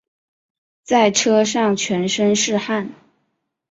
[0.81, 2.91] 在车上全身是汗